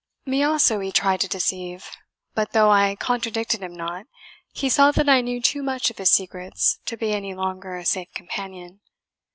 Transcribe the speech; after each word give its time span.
Me 0.25 0.41
also 0.41 0.79
he 0.79 0.91
tried 0.91 1.19
to 1.21 1.27
deceive; 1.27 1.85
but 2.33 2.53
though 2.53 2.71
I 2.71 2.95
contradicted 2.95 3.61
him 3.61 3.75
not, 3.75 4.07
he 4.51 4.67
saw 4.67 4.89
that 4.89 5.07
I 5.07 5.21
knew 5.21 5.39
too 5.39 5.61
much 5.61 5.91
of 5.91 5.99
his 5.99 6.09
secrets 6.09 6.79
to 6.87 6.97
be 6.97 7.13
any 7.13 7.35
longer 7.35 7.75
a 7.75 7.85
safe 7.85 8.09
companion. 8.15 8.81